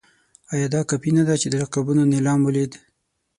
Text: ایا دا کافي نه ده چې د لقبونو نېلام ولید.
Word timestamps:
ایا 0.53 0.67
دا 0.73 0.81
کافي 0.89 1.11
نه 1.17 1.23
ده 1.27 1.35
چې 1.41 1.47
د 1.49 1.53
لقبونو 1.61 2.03
نېلام 2.13 2.39
ولید. 2.43 2.71